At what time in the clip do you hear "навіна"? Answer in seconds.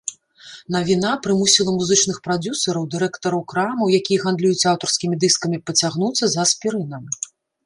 0.75-1.09